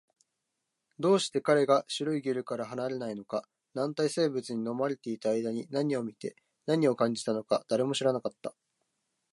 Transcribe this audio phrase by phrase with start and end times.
[0.99, 6.35] どうして彼が白いゲルから離れないのか、軟体生物に飲まれていた間に何を見て、
[6.65, 8.55] 何を感じたのか、誰も知らなかった